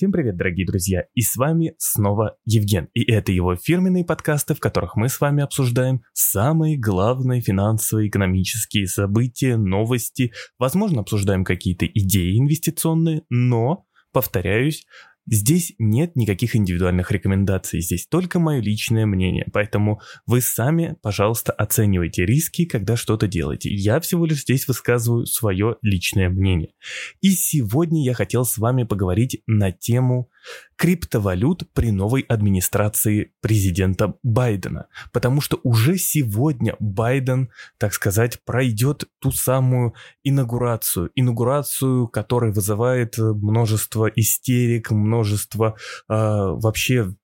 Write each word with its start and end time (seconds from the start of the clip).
Всем 0.00 0.12
привет, 0.12 0.38
дорогие 0.38 0.66
друзья, 0.66 1.04
и 1.14 1.20
с 1.20 1.36
вами 1.36 1.74
снова 1.76 2.38
Евген, 2.46 2.88
и 2.94 3.02
это 3.12 3.32
его 3.32 3.54
фирменные 3.54 4.02
подкасты, 4.02 4.54
в 4.54 4.58
которых 4.58 4.96
мы 4.96 5.10
с 5.10 5.20
вами 5.20 5.42
обсуждаем 5.42 6.00
самые 6.14 6.78
главные 6.78 7.42
финансовые 7.42 8.08
экономические 8.08 8.86
события, 8.86 9.58
новости, 9.58 10.32
возможно, 10.58 11.02
обсуждаем 11.02 11.44
какие-то 11.44 11.84
идеи 11.84 12.38
инвестиционные, 12.38 13.24
но, 13.28 13.84
повторяюсь, 14.10 14.86
Здесь 15.32 15.74
нет 15.78 16.16
никаких 16.16 16.56
индивидуальных 16.56 17.12
рекомендаций, 17.12 17.80
здесь 17.80 18.08
только 18.08 18.40
мое 18.40 18.60
личное 18.60 19.06
мнение, 19.06 19.46
поэтому 19.52 20.00
вы 20.26 20.40
сами, 20.40 20.96
пожалуйста, 21.02 21.52
оценивайте 21.52 22.26
риски, 22.26 22.64
когда 22.64 22.96
что-то 22.96 23.28
делаете. 23.28 23.72
Я 23.72 24.00
всего 24.00 24.26
лишь 24.26 24.42
здесь 24.42 24.66
высказываю 24.66 25.26
свое 25.26 25.76
личное 25.82 26.28
мнение. 26.28 26.74
И 27.20 27.30
сегодня 27.30 28.04
я 28.04 28.12
хотел 28.12 28.44
с 28.44 28.58
вами 28.58 28.82
поговорить 28.82 29.42
на 29.46 29.70
тему 29.70 30.30
криптовалют 30.76 31.70
при 31.72 31.90
новой 31.90 32.22
администрации 32.22 33.32
президента 33.40 34.14
Байдена. 34.22 34.86
Потому 35.12 35.40
что 35.40 35.60
уже 35.62 35.98
сегодня 35.98 36.76
Байден, 36.80 37.50
так 37.78 37.92
сказать, 37.94 38.42
пройдет 38.44 39.04
ту 39.18 39.30
самую 39.32 39.94
инаугурацию. 40.24 41.10
Инаугурацию, 41.14 42.08
которая 42.08 42.52
вызывает 42.52 43.18
множество 43.18 44.06
истерик, 44.06 44.90
множество 44.90 45.76
э, 46.08 46.14
вообще 46.14 47.14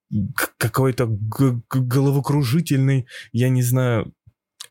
какой-то 0.58 1.08
головокружительный, 1.08 3.06
я 3.33 3.48
не 3.48 3.62
знаю, 3.62 4.12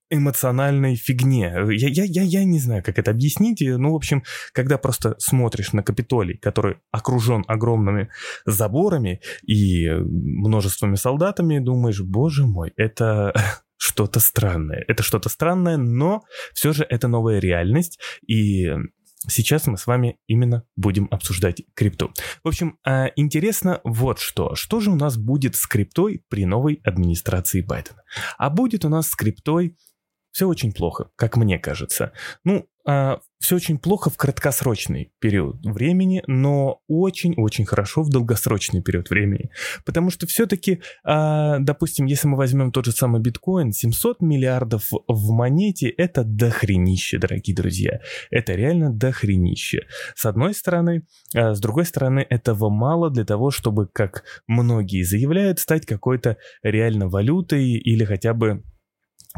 эмоциональной 0.09 0.95
фигне. 0.95 1.53
Я, 1.69 1.89
я, 1.89 2.03
я, 2.03 2.21
я 2.23 2.43
не 2.43 2.59
знаю, 2.59 2.83
как 2.83 2.99
это 2.99 3.11
объяснить. 3.11 3.61
Ну, 3.61 3.91
в 3.91 3.95
общем, 3.95 4.23
когда 4.53 4.77
просто 4.77 5.15
смотришь 5.19 5.73
на 5.73 5.83
Капитолий, 5.83 6.37
который 6.37 6.77
окружен 6.91 7.43
огромными 7.47 8.09
заборами 8.45 9.21
и 9.45 9.89
множествами 9.89 10.95
солдатами, 10.95 11.59
думаешь, 11.59 12.01
боже 12.01 12.45
мой, 12.45 12.73
это 12.77 13.33
что-то 13.77 14.19
странное. 14.19 14.83
Это 14.87 15.03
что-то 15.03 15.29
странное, 15.29 15.77
но 15.77 16.23
все 16.53 16.73
же 16.73 16.83
это 16.83 17.07
новая 17.07 17.39
реальность, 17.39 17.99
и 18.27 18.71
Сейчас 19.27 19.65
мы 19.67 19.77
с 19.77 19.87
вами 19.87 20.19
именно 20.27 20.63
будем 20.75 21.07
обсуждать 21.09 21.63
крипту. 21.73 22.11
В 22.43 22.47
общем, 22.47 22.77
а, 22.85 23.07
интересно 23.15 23.81
вот 23.83 24.19
что. 24.19 24.55
Что 24.55 24.79
же 24.79 24.91
у 24.91 24.95
нас 24.95 25.17
будет 25.17 25.55
с 25.55 25.65
криптой 25.65 26.23
при 26.29 26.45
новой 26.45 26.79
администрации 26.83 27.61
Байдена? 27.61 28.03
А 28.37 28.49
будет 28.49 28.85
у 28.85 28.89
нас 28.89 29.09
с 29.09 29.15
криптой 29.15 29.77
все 30.35 30.49
очень 30.49 30.73
плохо, 30.73 31.07
как 31.15 31.37
мне 31.37 31.57
кажется. 31.57 32.11
Ну, 32.43 32.67
а, 32.85 33.19
все 33.39 33.55
очень 33.55 33.77
плохо 33.77 34.09
в 34.09 34.17
краткосрочный 34.17 35.13
период 35.19 35.65
времени, 35.65 36.23
но 36.27 36.81
очень-очень 36.89 37.63
хорошо 37.63 38.03
в 38.03 38.09
долгосрочный 38.09 38.81
период 38.81 39.09
времени. 39.09 39.49
Потому 39.85 40.09
что 40.09 40.27
все-таки, 40.27 40.81
а, 41.05 41.59
допустим, 41.59 42.05
если 42.05 42.27
мы 42.27 42.35
возьмем 42.35 42.73
тот 42.73 42.83
же 42.83 42.91
самый 42.91 43.21
биткоин, 43.21 43.71
700 43.71 44.19
миллиардов 44.19 44.89
в 45.07 45.31
монете— 45.31 45.87
это 45.97 46.25
дохренище, 46.25 47.17
дорогие 47.17 47.55
друзья. 47.55 48.01
Это 48.29 48.55
реально 48.55 48.91
дохренище. 48.91 49.87
С 50.15 50.25
одной 50.25 50.53
стороны. 50.53 51.07
А 51.33 51.53
с 51.53 51.61
другой 51.61 51.85
стороны, 51.85 52.27
этого 52.29 52.69
мало 52.69 53.09
для 53.09 53.23
того, 53.23 53.51
чтобы, 53.51 53.87
как 53.87 54.25
многие 54.47 55.03
заявляют, 55.03 55.59
стать 55.59 55.85
какой-то 55.85 56.35
реально 56.61 57.07
валютой 57.07 57.63
или 57.69 58.03
хотя 58.03 58.33
бы 58.33 58.65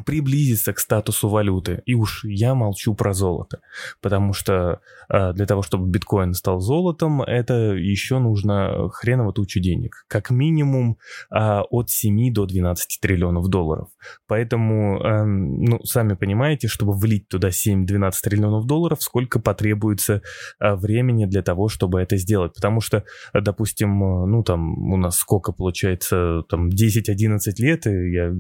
приблизиться 0.05 0.73
к 0.73 0.79
статусу 0.79 1.29
валюты. 1.29 1.81
И 1.85 1.93
уж 1.93 2.23
я 2.23 2.55
молчу 2.55 2.93
про 2.95 3.13
золото, 3.13 3.59
потому 4.01 4.33
что 4.33 4.79
э, 5.09 5.33
для 5.33 5.45
того, 5.45 5.61
чтобы 5.61 5.89
биткоин 5.89 6.33
стал 6.33 6.59
золотом, 6.59 7.21
это 7.21 7.53
еще 7.73 8.19
нужно 8.19 8.89
хреново 8.91 9.33
тучу 9.33 9.59
денег. 9.59 10.05
Как 10.07 10.29
минимум 10.29 10.97
э, 11.31 11.59
от 11.69 11.89
7 11.89 12.33
до 12.33 12.45
12 12.45 12.99
триллионов 13.01 13.47
долларов. 13.49 13.89
Поэтому, 14.27 14.99
э, 15.01 15.25
ну, 15.25 15.79
сами 15.83 16.13
понимаете, 16.13 16.67
чтобы 16.67 16.93
влить 16.93 17.27
туда 17.27 17.49
7-12 17.49 18.11
триллионов 18.23 18.65
долларов, 18.65 19.01
сколько 19.01 19.39
потребуется 19.39 20.21
э, 20.59 20.75
времени 20.75 21.25
для 21.25 21.41
того, 21.41 21.67
чтобы 21.67 22.01
это 22.01 22.17
сделать. 22.17 22.53
Потому 22.53 22.81
что, 22.81 23.03
допустим, 23.33 23.99
ну, 23.99 24.43
там 24.43 24.91
у 24.91 24.97
нас 24.97 25.17
сколько 25.17 25.51
получается, 25.51 26.43
там 26.49 26.69
10-11 26.69 27.39
лет, 27.57 27.87
и 27.87 28.11
я 28.11 28.33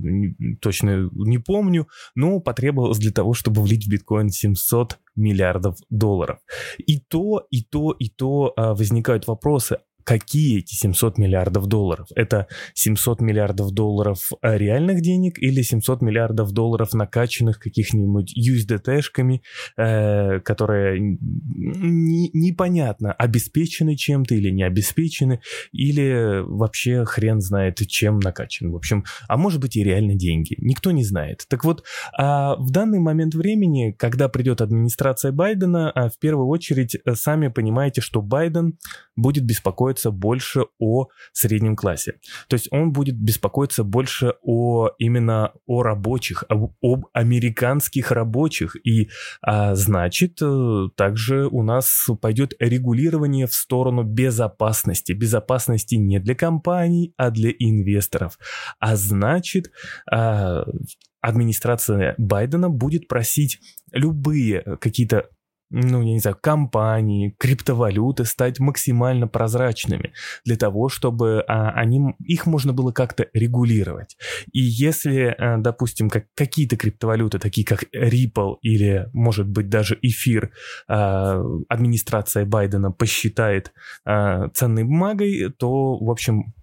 точно 0.61 1.09
не 1.11 1.37
помню, 1.47 1.87
но 2.13 2.39
потребовалось 2.39 2.99
для 2.99 3.11
того, 3.11 3.33
чтобы 3.33 3.61
влить 3.61 3.87
в 3.87 3.89
биткоин 3.89 4.29
700 4.29 4.99
миллиардов 5.15 5.77
долларов. 5.89 6.39
И 6.77 6.99
то, 6.99 7.47
и 7.49 7.63
то, 7.63 7.91
и 7.91 8.09
то 8.09 8.53
а, 8.55 8.75
возникают 8.75 9.25
вопросы, 9.27 9.79
какие 10.07 10.59
эти 10.59 10.73
700 10.73 11.17
миллиардов 11.17 11.67
долларов? 11.67 12.07
Это 12.15 12.47
700 12.75 13.19
миллиардов 13.19 13.71
долларов 13.71 14.29
э, 14.41 14.57
реальных 14.57 15.01
денег 15.01 15.37
или 15.37 15.61
700 15.61 16.01
миллиардов 16.01 16.53
долларов 16.53 16.93
накачанных 16.93 17.59
каких-нибудь 17.59 18.33
USDT-шками, 18.37 19.41
э, 19.75 20.39
которые 20.39 21.01
не, 21.01 22.29
непонятно, 22.33 23.11
обеспечены 23.11 23.97
чем-то 23.97 24.33
или 24.33 24.49
не 24.49 24.63
обеспечены, 24.63 25.41
или 25.73 26.41
вообще 26.41 27.03
хрен 27.03 27.41
знает, 27.41 27.85
чем 27.87 28.19
накачан. 28.19 28.71
В 28.71 28.77
общем, 28.77 29.03
а 29.27 29.35
может 29.35 29.59
быть 29.59 29.75
и 29.75 29.83
реально 29.83 30.15
деньги. 30.15 30.55
Никто 30.59 30.91
не 30.91 31.03
знает. 31.03 31.43
Так 31.49 31.65
вот, 31.65 31.83
а 32.17 32.55
в 32.55 32.71
данный 32.71 32.99
момент 32.99 33.35
времени, 33.35 33.91
когда 33.91 34.29
придет 34.29 34.61
администрация 34.61 35.33
Байдена, 35.33 35.91
а 35.91 36.07
в 36.09 36.17
первую 36.17 36.47
очередь 36.47 36.95
э, 36.95 37.15
сами 37.15 37.49
понимаете, 37.49 37.99
что 37.99 38.21
Байден 38.21 38.77
будет 39.17 39.43
беспокоиться 39.43 39.96
беспокоиться 39.97 40.11
больше 40.11 40.65
о 40.79 41.07
среднем 41.33 41.75
классе. 41.75 42.13
То 42.47 42.55
есть 42.55 42.67
он 42.71 42.91
будет 42.91 43.15
беспокоиться 43.15 43.83
больше 43.83 44.33
о 44.41 44.89
именно 44.99 45.51
о 45.65 45.83
рабочих, 45.83 46.43
об, 46.49 46.73
об 46.81 47.05
американских 47.13 48.11
рабочих. 48.11 48.75
И 48.85 49.09
а, 49.41 49.75
значит, 49.75 50.39
э, 50.41 50.89
также 50.95 51.47
у 51.47 51.63
нас 51.63 52.07
пойдет 52.21 52.53
регулирование 52.59 53.47
в 53.47 53.53
сторону 53.53 54.03
безопасности. 54.03 55.13
Безопасности 55.13 55.95
не 55.95 56.19
для 56.19 56.35
компаний, 56.35 57.13
а 57.17 57.31
для 57.31 57.51
инвесторов. 57.51 58.37
А 58.79 58.95
значит, 58.95 59.71
а, 60.11 60.65
администрация 61.21 62.15
Байдена 62.17 62.69
будет 62.69 63.07
просить 63.07 63.59
любые 63.91 64.61
какие-то 64.79 65.29
ну, 65.69 66.01
я 66.01 66.13
не 66.13 66.19
знаю, 66.19 66.37
компании, 66.39 67.35
криптовалюты 67.37 68.25
стать 68.25 68.59
максимально 68.59 69.27
прозрачными 69.27 70.13
для 70.45 70.55
того, 70.55 70.89
чтобы 70.89 71.43
а, 71.47 71.71
они, 71.71 72.15
их 72.23 72.45
можно 72.45 72.73
было 72.73 72.91
как-то 72.91 73.27
регулировать. 73.33 74.17
И 74.51 74.59
если, 74.59 75.35
а, 75.37 75.57
допустим, 75.57 76.09
как, 76.09 76.25
какие-то 76.35 76.77
криптовалюты, 76.77 77.39
такие 77.39 77.65
как 77.65 77.83
Ripple 77.93 78.57
или, 78.61 79.09
может 79.13 79.47
быть, 79.47 79.69
даже 79.69 79.97
эфир, 80.01 80.51
а, 80.87 81.43
администрация 81.67 82.45
Байдена 82.45 82.91
посчитает 82.91 83.73
а, 84.05 84.49
ценной 84.49 84.83
бумагой, 84.83 85.51
то, 85.51 85.97
в 85.97 86.09
общем, 86.09 86.53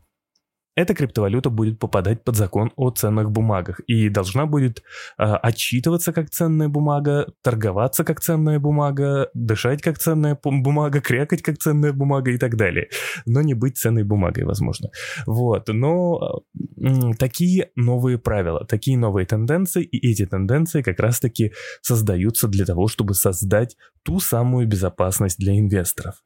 эта 0.76 0.94
криптовалюта 0.94 1.50
будет 1.50 1.78
попадать 1.78 2.24
под 2.24 2.36
закон 2.36 2.72
о 2.76 2.90
ценных 2.90 3.30
бумагах 3.30 3.80
и 3.86 4.08
должна 4.08 4.46
будет 4.46 4.82
э, 5.18 5.22
отчитываться 5.22 6.12
как 6.12 6.30
ценная 6.30 6.68
бумага, 6.68 7.32
торговаться 7.42 8.04
как 8.04 8.20
ценная 8.20 8.58
бумага, 8.58 9.30
дышать 9.34 9.82
как 9.82 9.98
ценная 9.98 10.38
бумага, 10.42 11.00
крякать 11.00 11.42
как 11.42 11.58
ценная 11.58 11.92
бумага 11.92 12.30
и 12.30 12.38
так 12.38 12.56
далее. 12.56 12.88
Но 13.26 13.42
не 13.42 13.54
быть 13.54 13.78
ценной 13.78 14.04
бумагой, 14.04 14.44
возможно. 14.44 14.90
Вот. 15.26 15.68
Но 15.68 16.42
э, 16.80 17.12
такие 17.18 17.70
новые 17.76 18.18
правила, 18.18 18.64
такие 18.66 18.98
новые 18.98 19.26
тенденции, 19.26 19.84
и 19.84 20.10
эти 20.10 20.26
тенденции 20.26 20.82
как 20.82 20.98
раз-таки 20.98 21.52
создаются 21.82 22.48
для 22.48 22.64
того, 22.64 22.88
чтобы 22.88 23.14
создать 23.14 23.76
ту 24.02 24.20
самую 24.20 24.66
безопасность 24.66 25.38
для 25.38 25.58
инвесторов. 25.58 26.16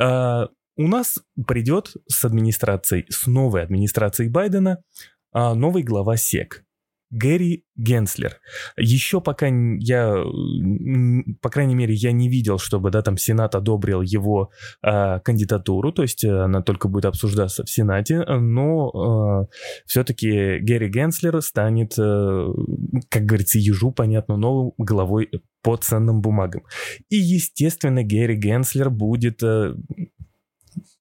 Э, 0.00 0.46
у 0.78 0.86
нас 0.86 1.18
придет 1.46 1.92
с 2.06 2.24
администрацией, 2.24 3.04
с 3.10 3.26
новой 3.26 3.62
администрацией 3.62 4.30
Байдена 4.30 4.78
а, 5.32 5.54
новый 5.54 5.82
глава 5.82 6.16
СЕК. 6.16 6.64
Гэри 7.10 7.64
Генслер. 7.74 8.38
Еще 8.76 9.22
пока 9.22 9.46
я, 9.46 10.22
по 11.40 11.48
крайней 11.48 11.74
мере, 11.74 11.94
я 11.94 12.12
не 12.12 12.28
видел, 12.28 12.58
чтобы, 12.58 12.90
да, 12.90 13.00
там 13.00 13.16
Сенат 13.16 13.54
одобрил 13.54 14.02
его 14.02 14.50
э, 14.82 15.18
кандидатуру, 15.20 15.90
то 15.90 16.02
есть 16.02 16.22
она 16.22 16.60
только 16.60 16.88
будет 16.88 17.06
обсуждаться 17.06 17.64
в 17.64 17.70
Сенате, 17.70 18.24
но 18.26 19.46
э, 19.48 19.54
все-таки 19.86 20.58
Гэри 20.58 20.90
Генслер 20.90 21.40
станет, 21.40 21.98
э, 21.98 22.46
как 23.08 23.22
говорится, 23.22 23.58
ежу, 23.58 23.90
понятно, 23.90 24.36
новым 24.36 24.72
главой 24.76 25.30
по 25.62 25.76
ценным 25.76 26.20
бумагам. 26.20 26.64
И, 27.08 27.16
естественно, 27.16 28.04
Гэри 28.04 28.36
Генслер 28.36 28.90
будет 28.90 29.42
э, 29.42 29.72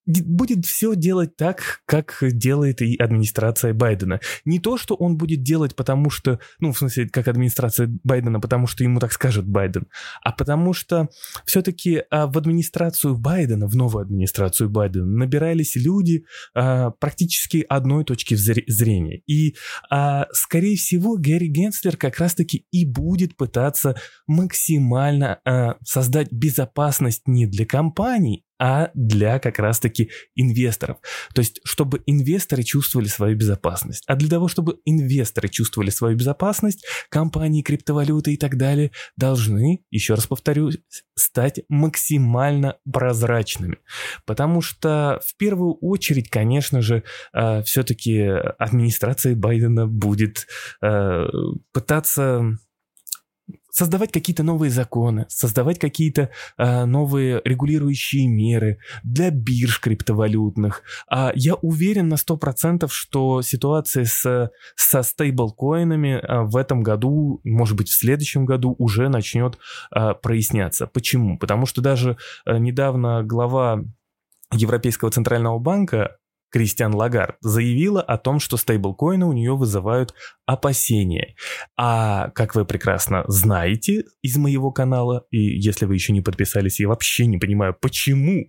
будет 0.07 0.65
все 0.65 0.95
делать 0.95 1.36
так, 1.36 1.81
как 1.86 2.18
делает 2.21 2.81
и 2.81 2.95
администрация 2.95 3.74
Байдена. 3.74 4.19
Не 4.45 4.59
то, 4.59 4.77
что 4.77 4.95
он 4.95 5.18
будет 5.18 5.44
делать, 5.44 5.75
потому 5.75 6.09
что, 6.09 6.39
ну, 6.59 6.71
в 6.71 6.77
смысле, 6.77 7.09
как 7.09 7.27
администрация 7.27 7.89
Байдена, 8.04 8.39
потому 8.39 8.68
что 8.68 8.83
ему 8.83 9.00
так 9.00 9.12
скажет 9.12 9.45
Байден, 9.45 9.88
а 10.21 10.31
потому 10.31 10.74
что 10.74 11.09
все-таки 11.45 12.04
а, 12.09 12.27
в 12.27 12.38
администрацию 12.38 13.18
Байдена, 13.18 13.68
в 13.68 13.75
новую 13.75 14.04
администрацию 14.04 14.69
Байдена 14.69 15.06
набирались 15.06 15.75
люди 15.75 16.25
а, 16.54 16.92
практически 16.92 17.65
одной 17.68 18.06
точки 18.06 18.36
зрения. 18.36 19.21
И, 19.27 19.56
а, 19.89 20.27
скорее 20.31 20.77
всего, 20.77 21.18
Гэри 21.18 21.48
Генслер 21.48 21.98
как 21.98 22.18
раз-таки 22.19 22.65
и 22.71 22.86
будет 22.86 23.36
пытаться 23.36 23.95
максимально 24.25 25.39
а, 25.44 25.75
создать 25.83 26.31
безопасность 26.31 27.27
не 27.27 27.45
для 27.45 27.65
компаний, 27.65 28.45
а 28.59 28.89
для 28.94 29.39
как 29.39 29.59
раз-таки 29.59 30.09
инвесторов. 30.36 30.98
То 31.33 31.42
есть, 31.42 31.59
чтобы 31.63 32.01
инвесторы 32.06 32.63
чувствовали 32.63 33.07
свою 33.07 33.38
безопасность. 33.38 34.04
А 34.07 34.15
для 34.15 34.30
того, 34.30 34.48
чтобы 34.48 34.80
инвесторы 34.86 35.50
чувствовали 35.50 35.89
свою 35.89 36.18
безопасность, 36.18 36.86
компании, 37.09 37.62
криптовалюты 37.62 38.33
и 38.33 38.38
так 38.38 38.57
далее 38.57 38.92
должны, 39.15 39.83
еще 39.92 40.15
раз 40.15 40.27
повторю, 40.27 40.71
стать 41.15 41.62
максимально 41.69 42.77
прозрачными. 42.92 43.77
Потому 44.25 44.62
что 44.62 45.19
в 45.25 45.36
первую 45.38 45.74
очередь, 45.75 46.30
конечно 46.30 46.81
же, 46.81 47.04
э, 47.33 47.62
все-таки 47.63 48.21
администрация 48.59 49.36
Байдена 49.36 49.88
будет 49.88 50.48
э, 50.81 51.25
пытаться 51.74 52.57
создавать 53.78 54.12
какие-то 54.12 54.42
новые 54.42 54.72
законы, 54.72 55.28
создавать 55.30 55.78
какие-то 55.78 56.32
э, 56.58 56.86
новые 56.86 57.44
регулирующие 57.46 58.28
меры 58.28 58.80
для 59.04 59.30
бирж 59.30 59.80
криптовалютных. 59.80 60.82
А 61.08 61.32
я 61.36 61.54
уверен 61.54 62.08
на 62.08 62.16
100%, 62.16 62.88
что 62.90 63.44
ситуация 63.44 64.06
с, 64.06 64.52
со 64.76 65.04
стейблкоинами 65.04 66.20
э, 66.20 66.42
в 66.42 66.58
этом 66.58 66.82
году, 66.82 67.40
может 67.44 67.78
быть 67.78 67.90
в 67.90 67.94
следующем 67.94 68.46
году 68.46 68.74
уже 68.80 69.10
начнет 69.10 69.60
э, 69.96 70.16
проясняться. 70.24 70.88
Почему? 70.88 71.38
Потому 71.38 71.68
что 71.68 71.80
даже 71.82 72.18
недавно 72.48 73.24
глава 73.24 73.84
Европейского 74.52 75.12
центрального 75.12 75.60
банка 75.60 76.18
Кристиан 76.50 76.94
Лагард 76.94 77.38
заявила 77.42 78.02
о 78.02 78.18
том, 78.18 78.40
что 78.40 78.58
стейблкоины 78.58 79.26
у 79.26 79.34
нее 79.34 79.56
вызывают 79.56 80.14
опасения. 80.46 81.36
А 81.78 82.30
как 82.32 82.56
вы 82.56 82.66
прекрасно 82.66 83.24
знаете 83.28 84.06
из 84.22 84.38
моего 84.38 84.72
канала, 84.72 85.26
и 85.30 85.38
если 85.38 85.86
вы 85.86 85.96
еще 85.96 86.14
не 86.14 86.22
подписались, 86.22 86.80
я 86.80 86.88
вообще 86.88 87.26
не 87.26 87.38
понимаю, 87.38 87.76
почему, 87.80 88.48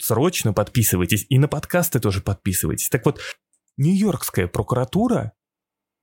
срочно 0.00 0.52
подписывайтесь 0.52 1.26
и 1.28 1.38
на 1.38 1.48
подкасты 1.48 2.00
тоже 2.00 2.20
подписывайтесь. 2.20 2.88
Так 2.88 3.04
вот, 3.04 3.20
Нью-Йоркская 3.76 4.46
прокуратура 4.46 5.32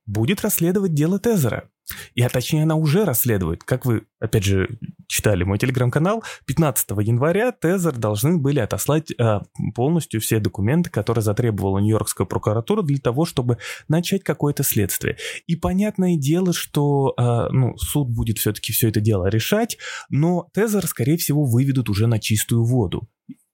будет 0.06 0.40
расследовать 0.42 0.94
дело 0.94 1.18
Тезера. 1.18 1.70
И, 2.14 2.22
а 2.22 2.28
точнее, 2.28 2.64
она 2.64 2.74
уже 2.76 3.04
расследует. 3.04 3.64
Как 3.64 3.86
вы, 3.86 4.06
опять 4.20 4.44
же, 4.44 4.78
читали 5.06 5.44
мой 5.44 5.58
телеграм-канал, 5.58 6.22
15 6.46 6.90
января 7.02 7.52
Тезер 7.52 7.96
должны 7.96 8.38
были 8.38 8.60
отослать 8.60 9.10
э, 9.10 9.40
полностью 9.74 10.20
все 10.20 10.38
документы, 10.38 10.90
которые 10.90 11.22
затребовала 11.22 11.78
Нью-Йоркская 11.78 12.26
прокуратура 12.26 12.82
для 12.82 12.98
того, 12.98 13.24
чтобы 13.24 13.58
начать 13.88 14.22
какое-то 14.22 14.62
следствие. 14.62 15.16
И 15.46 15.56
понятное 15.56 16.16
дело, 16.16 16.52
что 16.52 17.14
э, 17.16 17.48
ну, 17.50 17.76
суд 17.78 18.08
будет 18.08 18.38
все-таки 18.38 18.72
все 18.72 18.88
это 18.88 19.00
дело 19.00 19.26
решать, 19.26 19.78
но 20.10 20.48
Тезер, 20.52 20.86
скорее 20.86 21.16
всего, 21.16 21.44
выведут 21.44 21.88
уже 21.88 22.06
на 22.06 22.18
чистую 22.18 22.64
воду. 22.64 23.08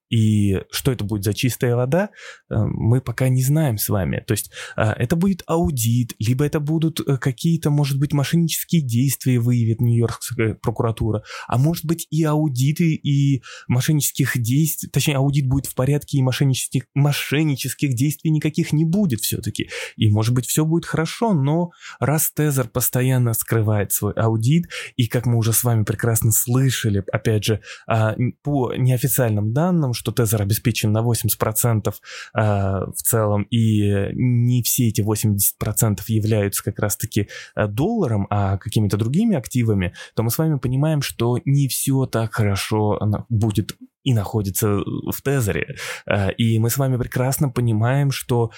И 0.09 0.61
что 0.71 0.91
это 0.91 1.03
будет 1.03 1.23
за 1.23 1.33
чистая 1.33 1.75
вода, 1.75 2.09
э, 2.49 2.55
мы 2.55 3.01
пока 3.01 3.27
не 3.29 3.43
знаем 3.43 3.77
с 3.77 3.89
вами. 3.89 4.23
То 4.25 4.33
есть 4.33 4.51
э, 4.77 4.83
это 4.83 5.15
будет 5.15 5.43
аудит, 5.47 6.13
либо 6.19 6.45
это 6.45 6.59
будут 6.59 6.99
э, 6.99 7.17
какие-то, 7.17 7.69
может 7.69 7.99
быть, 7.99 8.13
мошеннические 8.13 8.81
действия 8.81 9.39
выявит 9.39 9.81
Нью-Йоркская 9.81 10.55
прокуратура, 10.55 11.23
а 11.47 11.57
может 11.57 11.85
быть 11.85 12.07
и 12.11 12.23
аудиты 12.23 12.93
и 12.93 13.41
мошеннических 13.67 14.37
действий, 14.37 14.89
точнее 14.89 15.17
аудит 15.17 15.47
будет 15.47 15.65
в 15.65 15.75
порядке 15.75 16.17
и 16.17 16.21
мошеннических, 16.21 16.83
мошеннических 16.93 17.95
действий 17.95 18.29
никаких 18.29 18.73
не 18.73 18.85
будет 18.85 19.21
все-таки. 19.21 19.69
И 19.95 20.09
может 20.11 20.33
быть 20.33 20.45
все 20.45 20.65
будет 20.65 20.85
хорошо, 20.85 21.33
но 21.33 21.71
раз 21.99 22.31
Тезер 22.31 22.67
постоянно 22.67 23.33
скрывает 23.33 23.91
свой 23.91 24.13
аудит, 24.13 24.69
и 24.95 25.07
как 25.07 25.25
мы 25.25 25.37
уже 25.37 25.51
с 25.51 25.63
вами 25.63 25.83
прекрасно 25.83 26.31
слышали, 26.31 27.03
опять 27.11 27.43
же, 27.43 27.61
а, 27.87 28.15
по 28.43 28.73
неофициальным 28.75 29.53
данным, 29.53 29.94
что 29.95 30.11
Тезер 30.11 30.41
обеспечен 30.41 30.91
на 30.91 30.99
80% 30.99 31.89
э, 31.89 32.41
в 32.41 33.01
целом, 33.01 33.43
и 33.43 34.09
не 34.13 34.61
все 34.63 34.89
эти 34.89 35.01
80% 35.01 36.01
являются 36.07 36.63
как 36.63 36.79
раз-таки 36.79 37.29
э, 37.55 37.67
долларом, 37.67 38.27
а 38.29 38.57
какими-то 38.57 38.97
другими 38.97 39.35
активами, 39.35 39.93
то 40.15 40.23
мы 40.23 40.29
с 40.29 40.37
вами 40.37 40.57
понимаем, 40.59 41.01
что 41.01 41.39
не 41.45 41.67
все 41.67 42.05
так 42.05 42.33
хорошо 42.33 42.99
будет 43.29 43.75
и 44.03 44.13
находится 44.13 44.67
в 44.77 45.21
Тезере. 45.23 45.75
Э, 46.05 46.31
и 46.33 46.59
мы 46.59 46.69
с 46.69 46.77
вами 46.77 46.97
прекрасно 46.97 47.49
понимаем, 47.49 48.11
что 48.11 48.51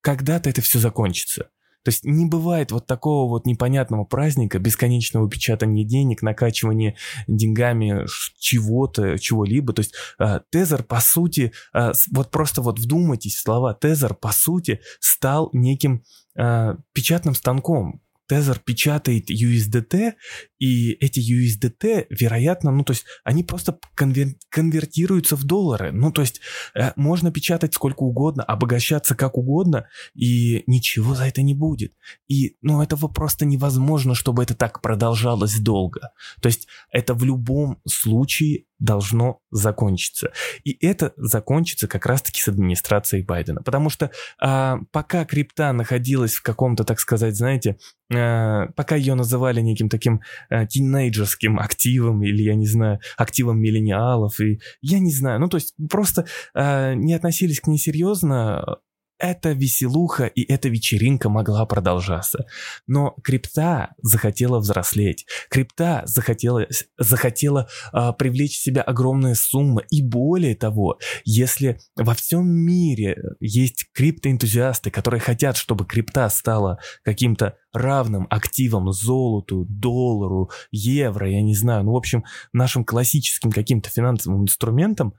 когда-то 0.00 0.50
это 0.50 0.60
все 0.60 0.78
закончится. 0.78 1.48
То 1.84 1.90
есть 1.90 2.04
не 2.04 2.26
бывает 2.26 2.72
вот 2.72 2.86
такого 2.86 3.28
вот 3.28 3.46
непонятного 3.46 4.04
праздника, 4.04 4.58
бесконечного 4.58 5.28
печатания 5.28 5.84
денег, 5.84 6.22
накачивания 6.22 6.96
деньгами 7.26 8.06
чего-то, 8.38 9.18
чего-либо. 9.18 9.72
То 9.72 9.80
есть 9.80 9.94
э, 10.18 10.40
Тезер, 10.50 10.82
по 10.82 11.00
сути, 11.00 11.52
э, 11.74 11.92
вот 12.12 12.30
просто 12.30 12.62
вот 12.62 12.78
вдумайтесь 12.78 13.36
в 13.36 13.42
слова, 13.42 13.74
Тезер, 13.74 14.14
по 14.14 14.32
сути, 14.32 14.80
стал 14.98 15.50
неким 15.52 16.02
э, 16.36 16.74
печатным 16.92 17.34
станком, 17.34 18.00
Тезер 18.26 18.58
печатает 18.58 19.30
USDT, 19.30 20.14
и 20.58 20.92
эти 20.92 21.20
USDT, 21.20 22.06
вероятно, 22.08 22.70
ну, 22.70 22.84
то 22.84 22.92
есть 22.92 23.04
они 23.22 23.42
просто 23.44 23.78
конвер- 23.94 24.36
конвертируются 24.48 25.36
в 25.36 25.44
доллары. 25.44 25.92
Ну, 25.92 26.10
то 26.10 26.22
есть 26.22 26.40
э, 26.74 26.92
можно 26.96 27.30
печатать 27.30 27.74
сколько 27.74 28.02
угодно, 28.02 28.42
обогащаться 28.42 29.14
как 29.14 29.36
угодно, 29.36 29.86
и 30.14 30.62
ничего 30.66 31.14
за 31.14 31.26
это 31.26 31.42
не 31.42 31.54
будет. 31.54 31.92
И, 32.28 32.56
ну, 32.62 32.82
этого 32.82 33.08
просто 33.08 33.44
невозможно, 33.44 34.14
чтобы 34.14 34.42
это 34.42 34.54
так 34.54 34.80
продолжалось 34.80 35.58
долго. 35.58 36.10
То 36.40 36.48
есть 36.48 36.66
это 36.90 37.14
в 37.14 37.24
любом 37.24 37.80
случае 37.86 38.64
должно 38.78 39.40
закончиться. 39.50 40.32
И 40.64 40.76
это 40.84 41.12
закончится 41.16 41.88
как 41.88 42.06
раз-таки 42.06 42.40
с 42.40 42.48
администрацией 42.48 43.22
Байдена. 43.22 43.62
Потому 43.62 43.90
что 43.90 44.10
а, 44.40 44.78
пока 44.90 45.24
крипта 45.24 45.72
находилась 45.72 46.34
в 46.34 46.42
каком-то, 46.42 46.84
так 46.84 47.00
сказать, 47.00 47.36
знаете, 47.36 47.78
а, 48.12 48.66
пока 48.76 48.96
ее 48.96 49.14
называли 49.14 49.60
неким 49.60 49.88
таким 49.88 50.20
а, 50.50 50.66
тинейджерским 50.66 51.58
активом 51.58 52.22
или, 52.22 52.42
я 52.42 52.54
не 52.54 52.66
знаю, 52.66 53.00
активом 53.16 53.60
миллениалов, 53.60 54.40
и 54.40 54.60
я 54.82 54.98
не 54.98 55.12
знаю, 55.12 55.40
ну 55.40 55.48
то 55.48 55.56
есть 55.56 55.74
просто 55.90 56.26
а, 56.54 56.94
не 56.94 57.14
относились 57.14 57.60
к 57.60 57.66
ней 57.66 57.78
серьезно, 57.78 58.78
эта 59.18 59.52
веселуха 59.52 60.26
и 60.26 60.42
эта 60.42 60.68
вечеринка 60.68 61.28
могла 61.28 61.64
продолжаться. 61.66 62.46
Но 62.86 63.14
крипта 63.22 63.94
захотела 64.02 64.58
взрослеть. 64.58 65.26
Крипта 65.50 66.02
захотела, 66.06 66.66
захотела 66.98 67.68
а, 67.92 68.12
привлечь 68.12 68.58
в 68.58 68.62
себя 68.62 68.82
огромные 68.82 69.34
суммы. 69.34 69.84
И 69.90 70.02
более 70.02 70.54
того, 70.54 70.98
если 71.24 71.78
во 71.96 72.14
всем 72.14 72.46
мире 72.46 73.16
есть 73.40 73.86
криптоэнтузиасты, 73.92 74.90
которые 74.90 75.20
хотят, 75.20 75.56
чтобы 75.56 75.86
крипта 75.86 76.28
стала 76.28 76.78
каким-то 77.02 77.56
равным 77.72 78.26
активом 78.30 78.92
золоту, 78.92 79.66
доллару, 79.68 80.50
евро, 80.70 81.30
я 81.30 81.42
не 81.42 81.54
знаю, 81.54 81.84
ну, 81.84 81.92
в 81.92 81.96
общем, 81.96 82.24
нашим 82.52 82.84
классическим 82.84 83.50
каким-то 83.50 83.90
финансовым 83.90 84.42
инструментом, 84.42 85.14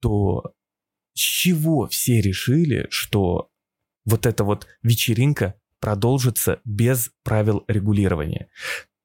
то 0.00 0.54
с 1.14 1.20
чего 1.20 1.86
все 1.88 2.20
решили, 2.20 2.86
что 2.90 3.50
вот 4.04 4.26
эта 4.26 4.44
вот 4.44 4.66
вечеринка 4.82 5.54
продолжится 5.80 6.60
без 6.64 7.10
правил 7.24 7.64
регулирования. 7.68 8.48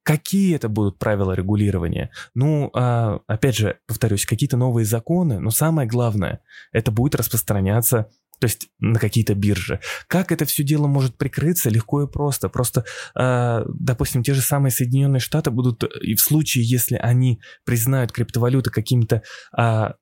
Какие 0.03 0.55
это 0.55 0.69
будут 0.69 0.99
правила 0.99 1.31
регулирования? 1.31 2.11
Ну, 2.35 2.69
а, 2.73 3.21
опять 3.25 3.55
же, 3.55 3.79
повторюсь, 3.87 4.25
какие-то 4.25 4.55
новые 4.55 4.85
законы, 4.85 5.39
но 5.39 5.49
самое 5.49 5.87
главное, 5.87 6.41
это 6.71 6.91
будет 6.91 7.15
распространяться 7.15 8.09
то 8.39 8.45
есть 8.45 8.67
на 8.79 8.99
какие-то 8.99 9.33
биржи. 9.33 9.79
Как 10.07 10.31
это 10.31 10.45
все 10.45 10.63
дело 10.63 10.87
может 10.87 11.17
прикрыться? 11.17 11.69
Легко 11.69 12.03
и 12.03 12.07
просто. 12.07 12.49
Просто, 12.49 12.85
э, 13.17 13.63
допустим, 13.67 14.23
те 14.23 14.33
же 14.33 14.41
самые 14.41 14.71
Соединенные 14.71 15.19
Штаты 15.19 15.51
будут, 15.51 15.83
и 16.01 16.15
в 16.15 16.19
случае, 16.19 16.65
если 16.65 16.95
они 16.95 17.39
признают 17.63 18.11
криптовалюты 18.11 18.71
какими-то 18.71 19.23
э, 19.57 19.93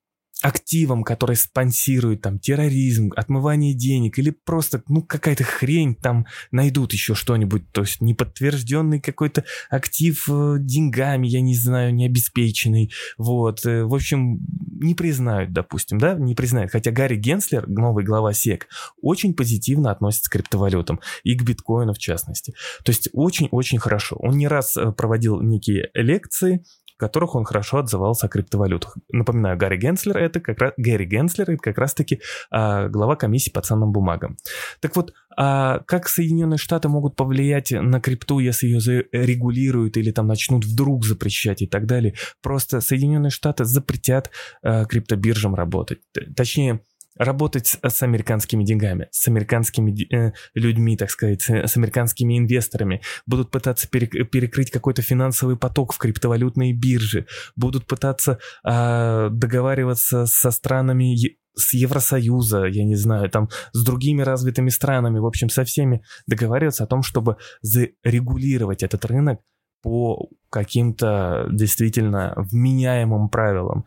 активам, 0.44 1.04
которые 1.04 1.38
спонсируют 1.38 2.20
там 2.20 2.38
терроризм, 2.38 3.12
отмывание 3.16 3.72
денег 3.72 4.18
или 4.18 4.28
просто, 4.28 4.82
ну, 4.88 5.00
какая-то 5.00 5.42
хрень, 5.42 5.94
там 5.94 6.26
найдут 6.50 6.92
еще 6.92 7.14
что-нибудь, 7.14 7.72
то 7.72 7.80
есть 7.80 8.02
неподтвержденный 8.02 9.00
какой-то 9.00 9.44
актив 9.70 10.28
э, 10.28 10.56
деньгами, 10.60 11.26
я 11.28 11.40
не 11.40 11.56
знаю, 11.56 11.94
не 11.94 12.04
обеспеченный, 12.04 12.92
вот, 13.16 13.64
э, 13.64 13.84
в 13.84 13.94
общем, 13.94 14.38
не 14.82 14.94
признают, 14.94 15.54
допустим, 15.54 15.98
да, 15.98 16.12
не 16.12 16.34
признают, 16.34 16.72
хотя 16.72 16.90
Гарри 16.90 17.16
Генслер, 17.16 17.66
новый 17.66 18.04
глава 18.04 18.34
СЕК, 18.34 18.68
очень 19.00 19.32
позитивно 19.32 19.90
относится 19.90 20.28
к 20.28 20.34
криптовалютам 20.34 21.00
и 21.22 21.34
к 21.36 21.42
биткоину 21.42 21.94
в 21.94 21.98
частности, 21.98 22.52
то 22.84 22.90
есть 22.90 23.08
очень-очень 23.14 23.78
хорошо, 23.78 24.16
он 24.18 24.36
не 24.36 24.46
раз 24.46 24.76
э, 24.76 24.92
проводил 24.92 25.40
некие 25.40 25.88
лекции, 25.94 26.62
в 26.96 27.00
которых 27.00 27.34
он 27.34 27.44
хорошо 27.44 27.78
отзывался 27.78 28.26
о 28.26 28.28
криптовалютах. 28.28 28.96
Напоминаю, 29.10 29.58
Гарри 29.58 29.76
Генслер 29.76 30.16
это 30.16 30.40
как 30.40 30.60
раз 30.60 30.72
Гэри 30.76 31.04
Генслер 31.04 31.50
это 31.50 31.62
как 31.62 31.78
раз-таки 31.78 32.20
а, 32.50 32.88
глава 32.88 33.16
комиссии 33.16 33.50
по 33.50 33.60
ценным 33.60 33.92
бумагам. 33.92 34.36
Так 34.80 34.94
вот, 34.96 35.12
а 35.36 35.80
как 35.86 36.08
Соединенные 36.08 36.58
Штаты 36.58 36.88
могут 36.88 37.16
повлиять 37.16 37.72
на 37.72 38.00
крипту, 38.00 38.38
если 38.38 38.66
ее 38.66 38.80
зарегулируют 38.80 39.96
или 39.96 40.12
там 40.12 40.26
начнут 40.26 40.64
вдруг 40.64 41.04
запрещать 41.04 41.62
и 41.62 41.66
так 41.66 41.86
далее? 41.86 42.14
Просто 42.42 42.80
Соединенные 42.80 43.30
Штаты 43.30 43.64
запретят 43.64 44.30
а, 44.62 44.84
криптобиржам 44.84 45.54
работать. 45.54 45.98
Точнее, 46.36 46.80
работать 47.16 47.78
с, 47.82 48.02
американскими 48.02 48.64
деньгами, 48.64 49.08
с 49.10 49.28
американскими 49.28 50.14
э, 50.14 50.32
людьми, 50.54 50.96
так 50.96 51.10
сказать, 51.10 51.42
с 51.48 51.76
американскими 51.76 52.38
инвесторами, 52.38 53.00
будут 53.26 53.50
пытаться 53.50 53.88
перек, 53.88 54.30
перекрыть 54.30 54.70
какой-то 54.70 55.02
финансовый 55.02 55.56
поток 55.56 55.92
в 55.92 55.98
криптовалютные 55.98 56.72
биржи, 56.72 57.26
будут 57.56 57.86
пытаться 57.86 58.38
э, 58.64 59.28
договариваться 59.30 60.26
со 60.26 60.50
странами 60.50 61.38
с 61.56 61.72
Евросоюза, 61.72 62.64
я 62.64 62.84
не 62.84 62.96
знаю, 62.96 63.30
там 63.30 63.48
с 63.72 63.84
другими 63.84 64.22
развитыми 64.22 64.70
странами, 64.70 65.18
в 65.20 65.26
общем, 65.26 65.48
со 65.48 65.64
всеми 65.64 66.02
договариваться 66.26 66.84
о 66.84 66.86
том, 66.86 67.02
чтобы 67.02 67.36
зарегулировать 67.62 68.82
этот 68.82 69.04
рынок 69.04 69.40
по 69.84 70.30
каким-то 70.48 71.46
действительно 71.50 72.32
вменяемым 72.36 73.28
правилам. 73.28 73.84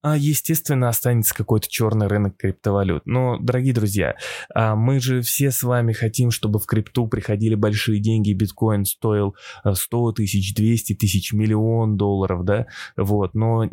А, 0.00 0.16
естественно, 0.16 0.88
останется 0.88 1.34
какой-то 1.34 1.68
черный 1.68 2.06
рынок 2.06 2.36
криптовалют. 2.36 3.02
Но, 3.04 3.38
дорогие 3.40 3.74
друзья, 3.74 4.14
а, 4.54 4.76
мы 4.76 5.00
же 5.00 5.22
все 5.22 5.50
с 5.50 5.64
вами 5.64 5.92
хотим, 5.92 6.30
чтобы 6.30 6.60
в 6.60 6.66
крипту 6.66 7.08
приходили 7.08 7.56
большие 7.56 8.00
деньги, 8.00 8.32
биткоин 8.32 8.84
стоил 8.84 9.34
100 9.64 10.12
тысяч, 10.12 10.54
200 10.54 10.94
тысяч, 10.94 11.32
миллион 11.32 11.96
долларов, 11.96 12.44
да, 12.44 12.66
вот, 12.96 13.34
но 13.34 13.66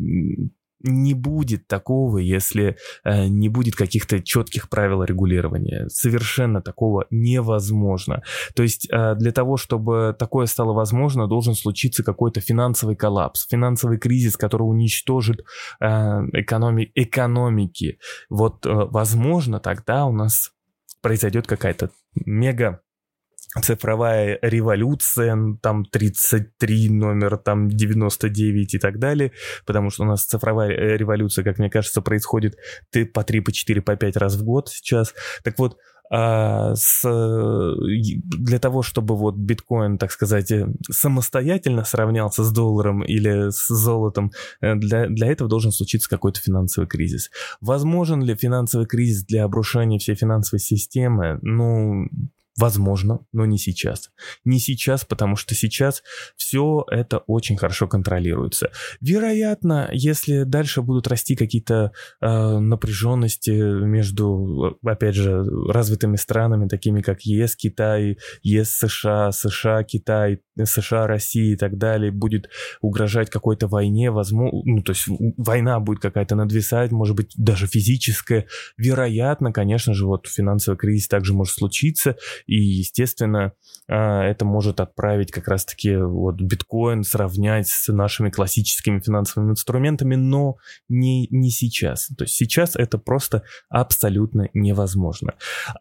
не 0.80 1.14
будет 1.14 1.66
такого, 1.66 2.18
если 2.18 2.76
э, 3.04 3.26
не 3.26 3.48
будет 3.48 3.74
каких-то 3.74 4.20
четких 4.20 4.68
правил 4.68 5.02
регулирования. 5.02 5.88
Совершенно 5.88 6.62
такого 6.62 7.06
невозможно. 7.10 8.22
То 8.54 8.62
есть 8.62 8.88
э, 8.90 9.14
для 9.16 9.32
того, 9.32 9.56
чтобы 9.56 10.14
такое 10.18 10.46
стало 10.46 10.72
возможно, 10.72 11.26
должен 11.26 11.54
случиться 11.54 12.04
какой-то 12.04 12.40
финансовый 12.40 12.96
коллапс, 12.96 13.46
финансовый 13.48 13.98
кризис, 13.98 14.36
который 14.36 14.62
уничтожит 14.62 15.40
э, 15.80 15.86
экономи 15.86 16.90
экономики. 16.94 17.98
Вот, 18.30 18.64
э, 18.66 18.70
возможно, 18.72 19.60
тогда 19.60 20.06
у 20.06 20.12
нас 20.12 20.52
произойдет 21.00 21.46
какая-то 21.46 21.90
мега 22.14 22.80
цифровая 23.60 24.38
революция, 24.42 25.36
там 25.62 25.84
33, 25.84 26.90
номер 26.90 27.38
там 27.38 27.68
99 27.68 28.74
и 28.74 28.78
так 28.78 28.98
далее, 28.98 29.32
потому 29.64 29.90
что 29.90 30.04
у 30.04 30.06
нас 30.06 30.24
цифровая 30.24 30.70
э, 30.70 30.96
революция, 30.96 31.44
как 31.44 31.58
мне 31.58 31.70
кажется, 31.70 32.02
происходит 32.02 32.56
по 33.14 33.24
3, 33.24 33.40
по 33.40 33.52
4, 33.52 33.82
по 33.82 33.96
5 33.96 34.16
раз 34.16 34.36
в 34.36 34.44
год 34.44 34.68
сейчас. 34.68 35.14
Так 35.42 35.58
вот, 35.58 35.78
а 36.10 36.74
с, 36.74 37.02
для 37.04 38.58
того, 38.58 38.82
чтобы 38.82 39.14
вот 39.16 39.36
биткоин, 39.36 39.98
так 39.98 40.10
сказать, 40.10 40.50
э, 40.50 40.66
самостоятельно 40.90 41.84
сравнялся 41.84 42.44
с 42.44 42.52
долларом 42.52 43.02
или 43.02 43.50
с 43.50 43.68
золотом, 43.68 44.32
э, 44.60 44.74
для, 44.74 45.06
для 45.06 45.26
этого 45.26 45.50
должен 45.50 45.70
случиться 45.70 46.08
какой-то 46.08 46.40
финансовый 46.40 46.86
кризис. 46.86 47.30
Возможен 47.60 48.22
ли 48.22 48.34
финансовый 48.34 48.86
кризис 48.86 49.24
для 49.24 49.44
обрушения 49.44 49.98
всей 49.98 50.14
финансовой 50.14 50.60
системы? 50.60 51.38
Ну, 51.42 52.08
Возможно, 52.58 53.20
но 53.32 53.46
не 53.46 53.56
сейчас. 53.56 54.10
Не 54.44 54.58
сейчас, 54.58 55.04
потому 55.04 55.36
что 55.36 55.54
сейчас 55.54 56.02
все 56.36 56.84
это 56.90 57.18
очень 57.28 57.56
хорошо 57.56 57.86
контролируется. 57.86 58.72
Вероятно, 59.00 59.88
если 59.92 60.42
дальше 60.42 60.82
будут 60.82 61.06
расти 61.06 61.36
какие-то 61.36 61.92
э, 62.20 62.58
напряженности 62.58 63.50
между, 63.50 64.76
опять 64.84 65.14
же, 65.14 65.44
развитыми 65.68 66.16
странами, 66.16 66.66
такими 66.66 67.00
как 67.00 67.20
ЕС, 67.22 67.54
Китай, 67.54 68.18
ЕС, 68.42 68.76
США, 68.76 69.30
США, 69.30 69.84
Китай, 69.84 70.40
США, 70.60 71.06
Россия 71.06 71.52
и 71.52 71.56
так 71.56 71.78
далее, 71.78 72.10
будет 72.10 72.50
угрожать 72.80 73.30
какой-то 73.30 73.68
войне, 73.68 74.10
возможно, 74.10 74.62
ну, 74.64 74.82
то 74.82 74.90
есть 74.90 75.04
война 75.36 75.78
будет 75.78 76.00
какая-то 76.00 76.34
надвисать, 76.34 76.90
может 76.90 77.14
быть, 77.14 77.34
даже 77.36 77.68
физическая. 77.68 78.46
Вероятно, 78.76 79.52
конечно 79.52 79.94
же, 79.94 80.06
вот 80.06 80.26
финансовый 80.26 80.76
кризис 80.76 81.06
также 81.06 81.34
может 81.34 81.54
случиться, 81.54 82.16
и, 82.48 82.56
естественно, 82.56 83.52
а, 83.88 84.24
это 84.24 84.46
может 84.46 84.80
отправить 84.80 85.30
как 85.30 85.48
раз-таки 85.48 85.96
вот 85.96 86.40
биткоин 86.40 87.04
сравнять 87.04 87.68
с 87.68 87.92
нашими 87.92 88.30
классическими 88.30 89.00
финансовыми 89.00 89.50
инструментами, 89.50 90.14
но 90.14 90.56
не, 90.88 91.28
не 91.30 91.50
сейчас. 91.50 92.08
То 92.16 92.24
есть 92.24 92.34
сейчас 92.34 92.74
это 92.74 92.96
просто 92.96 93.42
абсолютно 93.68 94.48
невозможно. 94.54 95.34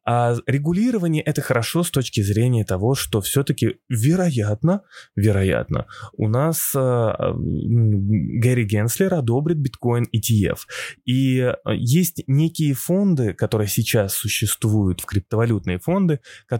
А 0.06 0.36
регулирование 0.46 1.24
это 1.24 1.42
хорошо 1.42 1.84
с 1.84 1.90
точки 1.90 2.20
зрения 2.22 2.66
того, 2.66 2.96
что 2.96 3.22
все-таки 3.22 3.78
вероятно, 3.88 4.82
вероятно, 5.16 5.86
у 6.18 6.28
нас 6.28 6.74
а, 6.76 7.34
Гэри 7.34 8.66
Генслер 8.66 9.14
одобрит 9.14 9.58
биткоин 9.58 10.06
ETF. 10.14 10.58
И 11.06 11.50
есть 11.76 12.24
некие 12.28 12.74
фонды, 12.74 13.34
которые 13.34 13.70
сейчас 13.70 14.14
существуют, 14.16 15.00
в 15.00 15.06
криптовалютные 15.06 15.80
фонды, 15.80 16.20
которые 16.46 16.57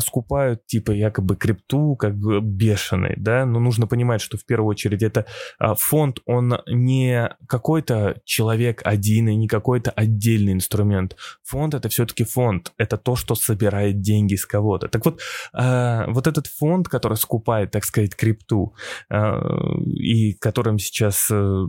скупают 0.00 0.66
типа 0.66 0.92
якобы 0.92 1.36
крипту 1.36 1.96
как 1.96 2.16
бешеный, 2.16 3.14
да, 3.16 3.46
но 3.46 3.60
нужно 3.60 3.86
понимать, 3.86 4.20
что 4.20 4.36
в 4.36 4.44
первую 4.44 4.70
очередь 4.70 5.02
это 5.02 5.26
а, 5.58 5.74
фонд, 5.74 6.20
он 6.26 6.58
не 6.66 7.30
какой-то 7.46 8.20
человек 8.24 8.82
один 8.84 9.28
и 9.28 9.36
не 9.36 9.48
какой-то 9.48 9.90
отдельный 9.90 10.52
инструмент. 10.52 11.16
Фонд 11.44 11.74
это 11.74 11.88
все-таки 11.88 12.24
фонд, 12.24 12.72
это 12.78 12.96
то, 12.96 13.16
что 13.16 13.34
собирает 13.34 14.00
деньги 14.00 14.34
с 14.34 14.46
кого-то. 14.46 14.88
Так 14.88 15.04
вот, 15.04 15.20
а, 15.52 16.06
вот 16.08 16.26
этот 16.26 16.46
фонд, 16.46 16.88
который 16.88 17.16
скупает, 17.16 17.70
так 17.70 17.84
сказать, 17.84 18.14
крипту, 18.14 18.74
а, 19.08 19.40
и 19.86 20.34
которым 20.34 20.78
сейчас 20.78 21.28
э, 21.30 21.66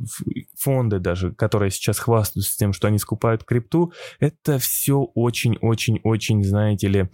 фонды 0.58 1.00
даже, 1.00 1.32
которые 1.34 1.72
сейчас 1.72 2.00
хвастаются 2.00 2.58
тем, 2.58 2.74
что 2.74 2.88
они 2.88 2.98
скупают 2.98 3.44
крипту, 3.44 3.94
это 4.20 4.60
все 4.60 5.00
очень-очень-очень, 5.16 6.44
знаете 6.44 6.88
ли, 6.88 7.10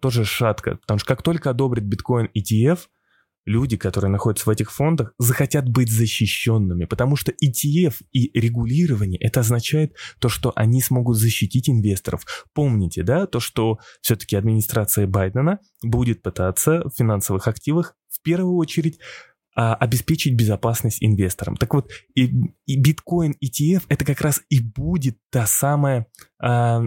тоже 0.00 0.24
шатко, 0.24 0.76
потому 0.76 0.98
что 0.98 1.08
как 1.08 1.22
только 1.22 1.50
одобрит 1.50 1.84
биткоин 1.84 2.28
ETF, 2.36 2.80
люди, 3.48 3.76
которые 3.76 4.10
находятся 4.10 4.48
в 4.48 4.52
этих 4.52 4.70
фондах, 4.70 5.14
захотят 5.18 5.68
быть 5.68 5.90
защищенными, 5.90 6.84
потому 6.84 7.16
что 7.16 7.32
ETF 7.32 7.94
и 8.12 8.38
регулирование, 8.38 9.18
это 9.18 9.40
означает 9.40 9.94
то, 10.20 10.28
что 10.28 10.52
они 10.54 10.82
смогут 10.82 11.16
защитить 11.16 11.68
инвесторов. 11.68 12.46
Помните, 12.52 13.02
да, 13.02 13.26
то, 13.26 13.40
что 13.40 13.78
все-таки 14.02 14.36
администрация 14.36 15.06
Байдена 15.06 15.58
будет 15.82 16.22
пытаться 16.22 16.82
в 16.84 16.96
финансовых 16.96 17.48
активах 17.48 17.94
в 18.08 18.22
первую 18.22 18.56
очередь 18.56 18.98
а, 19.56 19.74
обеспечить 19.74 20.36
безопасность 20.36 21.02
инвесторам. 21.02 21.56
Так 21.56 21.74
вот, 21.74 21.90
и, 22.14 22.30
и 22.66 22.80
биткоин 22.80 23.34
ETF 23.42 23.84
это 23.88 24.04
как 24.04 24.20
раз 24.20 24.42
и 24.50 24.60
будет 24.60 25.18
та 25.30 25.46
самая 25.46 26.06
а, 26.40 26.82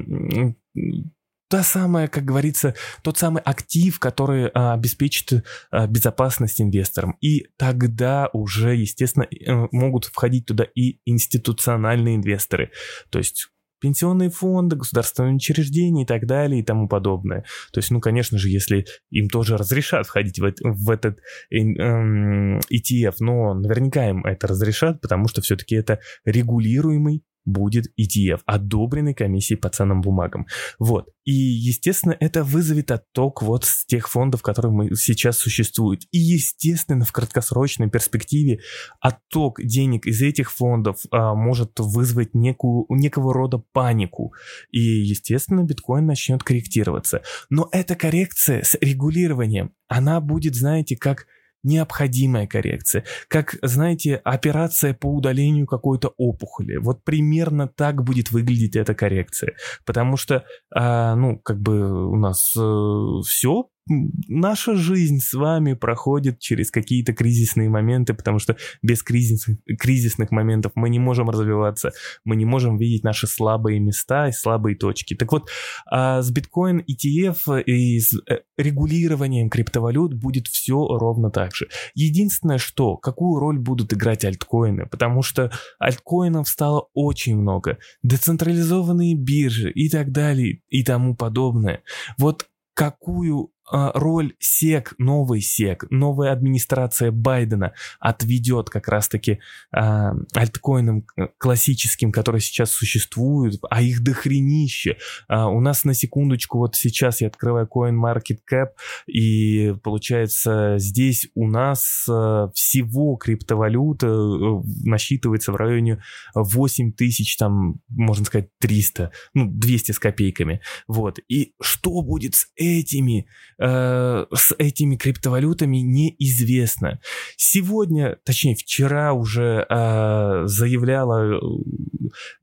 та 1.51 1.63
самая, 1.63 2.07
как 2.07 2.23
говорится, 2.23 2.75
тот 3.03 3.17
самый 3.17 3.43
актив, 3.43 3.99
который 3.99 4.47
а, 4.53 4.73
обеспечит 4.73 5.43
а, 5.69 5.85
безопасность 5.85 6.61
инвесторам. 6.61 7.17
И 7.19 7.47
тогда 7.57 8.29
уже, 8.31 8.73
естественно, 8.73 9.25
э, 9.25 9.67
могут 9.73 10.05
входить 10.05 10.45
туда 10.45 10.65
и 10.75 10.99
институциональные 11.05 12.15
инвесторы. 12.15 12.71
То 13.09 13.19
есть 13.19 13.49
пенсионные 13.81 14.29
фонды, 14.29 14.77
государственные 14.77 15.35
учреждения 15.35 16.03
и 16.03 16.05
так 16.05 16.25
далее 16.25 16.61
и 16.61 16.63
тому 16.63 16.87
подобное. 16.87 17.43
То 17.73 17.79
есть, 17.79 17.91
ну, 17.91 17.99
конечно 17.99 18.37
же, 18.37 18.47
если 18.47 18.85
им 19.09 19.27
тоже 19.27 19.57
разрешат 19.57 20.07
входить 20.07 20.39
в, 20.39 20.53
в 20.61 20.89
этот 20.89 21.19
ETF, 21.51 23.15
но 23.19 23.55
наверняка 23.55 24.07
им 24.07 24.23
это 24.23 24.47
разрешат, 24.47 25.01
потому 25.01 25.27
что 25.27 25.41
все-таки 25.41 25.75
это 25.75 25.99
регулируемый 26.23 27.23
будет 27.45 27.87
ETF, 27.99 28.41
одобренный 28.45 29.13
комиссией 29.13 29.59
по 29.59 29.69
ценным 29.69 30.01
бумагам. 30.01 30.47
Вот. 30.79 31.09
И, 31.23 31.31
естественно, 31.31 32.15
это 32.19 32.43
вызовет 32.43 32.91
отток 32.91 33.41
вот 33.41 33.65
с 33.65 33.85
тех 33.85 34.09
фондов, 34.09 34.41
которые 34.41 34.71
мы 34.71 34.95
сейчас 34.95 35.37
существуют. 35.37 36.03
И, 36.11 36.17
естественно, 36.17 37.05
в 37.05 37.11
краткосрочной 37.11 37.89
перспективе 37.89 38.59
отток 38.99 39.61
денег 39.61 40.07
из 40.07 40.21
этих 40.21 40.51
фондов 40.51 40.97
а, 41.11 41.35
может 41.35 41.79
вызвать 41.79 42.33
некую, 42.33 42.85
некого 42.89 43.33
рода 43.33 43.63
панику. 43.71 44.33
И, 44.71 44.79
естественно, 44.79 45.63
биткоин 45.63 46.05
начнет 46.05 46.43
корректироваться. 46.43 47.21
Но 47.49 47.69
эта 47.71 47.95
коррекция 47.95 48.63
с 48.63 48.77
регулированием, 48.81 49.73
она 49.87 50.21
будет, 50.21 50.55
знаете, 50.55 50.95
как 50.95 51.27
необходимая 51.63 52.47
коррекция. 52.47 53.03
Как, 53.27 53.55
знаете, 53.61 54.15
операция 54.15 54.93
по 54.93 55.07
удалению 55.07 55.67
какой-то 55.67 56.13
опухоли. 56.17 56.77
Вот 56.77 57.03
примерно 57.03 57.67
так 57.67 58.03
будет 58.03 58.31
выглядеть 58.31 58.75
эта 58.75 58.93
коррекция. 58.93 59.53
Потому 59.85 60.17
что, 60.17 60.43
а, 60.73 61.15
ну, 61.15 61.37
как 61.39 61.59
бы 61.59 62.09
у 62.09 62.15
нас 62.15 62.53
э, 62.57 63.21
все 63.25 63.69
наша 63.87 64.75
жизнь 64.75 65.19
с 65.19 65.33
вами 65.33 65.73
проходит 65.73 66.39
через 66.39 66.71
какие-то 66.71 67.13
кризисные 67.13 67.69
моменты, 67.69 68.13
потому 68.13 68.39
что 68.39 68.55
без 68.81 69.03
кризисных, 69.03 69.57
кризисных 69.79 70.31
моментов 70.31 70.73
мы 70.75 70.89
не 70.89 70.99
можем 70.99 71.29
развиваться, 71.29 71.91
мы 72.23 72.35
не 72.35 72.45
можем 72.45 72.77
видеть 72.77 73.03
наши 73.03 73.27
слабые 73.27 73.79
места 73.79 74.27
и 74.27 74.31
слабые 74.31 74.75
точки. 74.75 75.15
Так 75.15 75.31
вот, 75.31 75.49
а 75.89 76.21
с 76.21 76.29
биткоин 76.31 76.79
ETF 76.79 77.61
и 77.63 77.99
с 77.99 78.13
э, 78.13 78.39
регулированием 78.57 79.49
криптовалют 79.49 80.13
будет 80.13 80.47
все 80.47 80.75
ровно 80.75 81.31
так 81.31 81.55
же. 81.55 81.67
Единственное, 81.95 82.57
что, 82.57 82.97
какую 82.97 83.39
роль 83.39 83.59
будут 83.59 83.93
играть 83.93 84.25
альткоины, 84.25 84.85
потому 84.85 85.21
что 85.23 85.51
альткоинов 85.79 86.47
стало 86.47 86.87
очень 86.93 87.37
много, 87.37 87.77
децентрализованные 88.03 89.15
биржи 89.15 89.71
и 89.71 89.89
так 89.89 90.11
далее 90.11 90.61
и 90.69 90.83
тому 90.83 91.15
подобное. 91.15 91.81
Вот 92.17 92.47
какую 92.73 93.51
роль 93.71 94.33
СЕК, 94.39 94.93
новый 94.97 95.41
СЕК, 95.41 95.85
новая 95.89 96.31
администрация 96.31 97.11
Байдена 97.11 97.73
отведет 97.99 98.69
как 98.69 98.87
раз-таки 98.87 99.39
э, 99.75 100.11
альткоинам 100.33 101.05
классическим, 101.37 102.11
которые 102.11 102.41
сейчас 102.41 102.71
существуют, 102.71 103.59
а 103.69 103.81
их 103.81 104.03
дохренище. 104.03 104.97
Э, 105.29 105.43
у 105.43 105.59
нас 105.61 105.83
на 105.83 105.93
секундочку, 105.93 106.57
вот 106.57 106.75
сейчас 106.75 107.21
я 107.21 107.27
открываю 107.27 107.67
CoinMarketCap, 107.67 108.69
и 109.07 109.73
получается 109.83 110.75
здесь 110.77 111.29
у 111.35 111.47
нас 111.47 112.05
э, 112.09 112.47
всего 112.53 113.15
криптовалюта 113.15 114.07
э, 114.07 114.61
насчитывается 114.83 115.51
в 115.51 115.55
районе 115.55 116.01
8 116.35 116.93
тысяч, 116.93 117.37
там, 117.37 117.75
можно 117.89 118.25
сказать, 118.25 118.49
300, 118.59 119.11
ну, 119.33 119.47
200 119.49 119.91
с 119.91 119.99
копейками. 119.99 120.61
Вот. 120.87 121.19
И 121.27 121.53
что 121.61 122.01
будет 122.01 122.35
с 122.35 122.47
этими 122.55 123.27
э, 123.61 124.25
с 124.33 124.55
этими 124.57 124.95
криптовалютами 124.95 125.77
неизвестно. 125.77 126.99
Сегодня, 127.37 128.17
точнее 128.25 128.55
вчера 128.55 129.13
уже 129.13 129.65
э, 129.69 130.43
заявляла 130.45 131.35
э, 131.35 131.39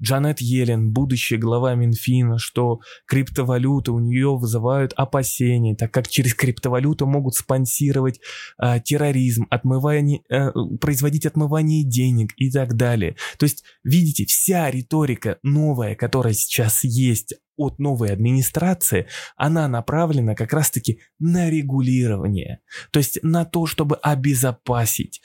Джанет 0.02 0.40
Йеллен, 0.40 0.92
будущая 0.92 1.38
глава 1.38 1.74
Минфина, 1.74 2.38
что 2.38 2.80
криптовалюты 3.06 3.92
у 3.92 3.98
нее 3.98 4.36
вызывают 4.36 4.92
опасения, 4.94 5.74
так 5.74 5.92
как 5.92 6.08
через 6.08 6.34
криптовалюту 6.34 7.06
могут 7.06 7.34
спонсировать 7.34 8.20
э, 8.62 8.80
терроризм, 8.84 9.46
отмывание, 9.50 10.22
э, 10.30 10.50
производить 10.80 11.26
отмывание 11.26 11.84
денег 11.84 12.32
и 12.36 12.50
так 12.50 12.76
далее. 12.76 13.16
То 13.38 13.44
есть, 13.44 13.64
видите, 13.84 14.24
вся 14.26 14.70
риторика 14.70 15.38
новая, 15.42 15.94
которая 15.94 16.34
сейчас 16.34 16.84
есть 16.84 17.34
от 17.58 17.78
новой 17.78 18.12
администрации, 18.12 19.06
она 19.36 19.68
направлена 19.68 20.34
как 20.34 20.52
раз-таки 20.52 21.00
на 21.18 21.50
регулирование. 21.50 22.60
То 22.92 22.98
есть 22.98 23.18
на 23.22 23.44
то, 23.44 23.66
чтобы 23.66 23.96
обезопасить 23.96 25.20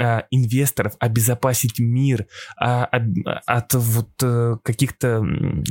а, 0.00 0.24
инвесторов, 0.30 0.94
обезопасить 1.00 1.78
мир 1.78 2.26
а, 2.56 2.84
от, 2.86 3.02
от 3.46 3.74
вот 3.74 4.10
а, 4.22 4.56
каких-то 4.62 5.22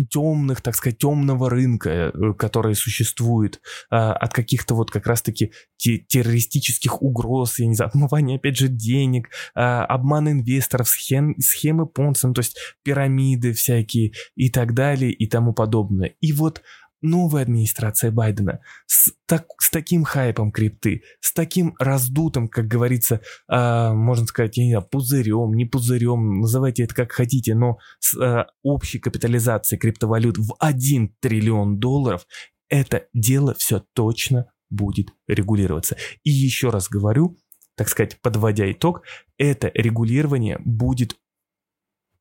темных, 0.09 0.61
так 0.61 0.75
сказать, 0.75 0.99
темного 0.99 1.49
рынка, 1.49 1.89
э, 1.89 2.33
который 2.37 2.75
существует, 2.75 3.61
а, 3.89 4.13
от 4.13 4.33
каких-то 4.33 4.75
вот 4.75 4.91
как 4.91 5.07
раз-таки 5.07 5.53
террористических 5.81 7.01
угроз, 7.01 7.59
я 7.59 7.67
не 7.67 7.75
знаю, 7.75 7.89
отмывания, 7.89 8.37
опять 8.37 8.57
же, 8.57 8.67
денег, 8.67 9.29
а, 9.55 9.85
обман 9.85 10.29
инвесторов, 10.29 10.87
схем, 10.87 11.35
схемы 11.39 11.87
Понса, 11.87 12.27
ну, 12.27 12.33
то 12.33 12.39
есть 12.39 12.57
пирамиды 12.83 13.53
всякие 13.53 14.13
и 14.35 14.49
так 14.49 14.73
далее 14.73 15.11
и 15.11 15.27
тому 15.27 15.53
подобное. 15.53 16.13
И 16.21 16.33
вот 16.33 16.61
новая 17.01 17.43
администрация 17.43 18.11
Байдена 18.11 18.59
с, 18.85 19.11
так, 19.25 19.47
с 19.59 19.69
таким 19.69 20.03
хайпом 20.03 20.51
крипты, 20.51 21.03
с 21.19 21.33
таким 21.33 21.75
раздутым, 21.79 22.47
как 22.47 22.67
говорится, 22.67 23.21
э, 23.49 23.93
можно 23.93 24.25
сказать, 24.27 24.57
я 24.57 24.65
не 24.65 24.71
знаю, 24.71 24.87
пузырем, 24.89 25.53
не 25.53 25.65
пузырем, 25.65 26.41
называйте 26.41 26.83
это 26.83 26.95
как 26.95 27.11
хотите, 27.11 27.55
но 27.55 27.77
с 27.99 28.17
э, 28.17 28.45
общей 28.63 28.99
капитализацией 28.99 29.79
криптовалют 29.79 30.37
в 30.37 30.55
1 30.59 31.15
триллион 31.19 31.79
долларов, 31.79 32.25
это 32.69 33.07
дело 33.13 33.53
все 33.57 33.83
точно 33.93 34.50
будет 34.71 35.13
регулироваться. 35.27 35.97
И 36.23 36.31
еще 36.31 36.69
раз 36.69 36.89
говорю, 36.89 37.37
так 37.75 37.89
сказать, 37.89 38.19
подводя 38.21 38.71
итог, 38.71 39.03
это 39.37 39.71
регулирование 39.73 40.59
будет, 40.63 41.17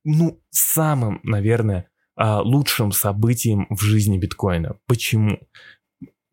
ну, 0.03 0.41
самым, 0.49 1.19
наверное, 1.23 1.89
а, 2.15 2.41
лучшим 2.41 2.91
событием 2.91 3.67
в 3.69 3.81
жизни 3.81 4.17
биткоина. 4.17 4.77
Почему? 4.85 5.39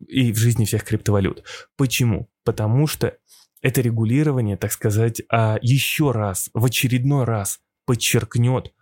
И 0.07 0.31
в 0.31 0.37
жизни 0.37 0.65
всех 0.65 0.83
криптовалют. 0.83 1.43
Почему? 1.77 2.29
Потому 2.43 2.87
что 2.87 3.17
это 3.61 3.81
регулирование, 3.81 4.57
так 4.57 4.71
сказать, 4.71 5.21
а, 5.31 5.57
еще 5.61 6.11
раз, 6.11 6.49
в 6.53 6.65
очередной 6.65 7.25
раз 7.25 7.59
подчеркнет 7.85 8.73